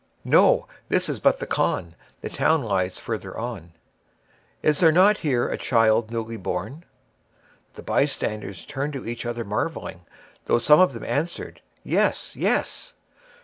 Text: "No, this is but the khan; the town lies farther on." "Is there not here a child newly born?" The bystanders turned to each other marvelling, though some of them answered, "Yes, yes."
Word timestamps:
"No, 0.25 0.67
this 0.89 1.07
is 1.09 1.19
but 1.19 1.37
the 1.39 1.45
khan; 1.45 1.93
the 2.21 2.29
town 2.29 2.63
lies 2.63 2.97
farther 2.97 3.37
on." 3.37 3.73
"Is 4.63 4.79
there 4.79 4.91
not 4.91 5.19
here 5.19 5.47
a 5.47 5.59
child 5.59 6.09
newly 6.09 6.37
born?" 6.37 6.85
The 7.75 7.83
bystanders 7.83 8.65
turned 8.65 8.93
to 8.93 9.07
each 9.07 9.27
other 9.27 9.43
marvelling, 9.43 10.05
though 10.45 10.57
some 10.57 10.79
of 10.79 10.93
them 10.93 11.05
answered, 11.05 11.61
"Yes, 11.83 12.35
yes." 12.35 12.93